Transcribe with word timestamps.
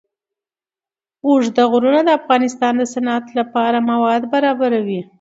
اوږده 1.27 1.63
غرونه 1.71 2.01
د 2.05 2.09
افغانستان 2.19 2.73
د 2.77 2.83
صنعت 2.93 3.25
لپاره 3.39 3.77
مواد 3.91 4.21
برابروي. 4.33 5.01